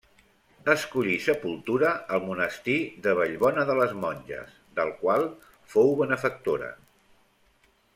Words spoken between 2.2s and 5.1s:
monestir de Vallbona de les Monges, del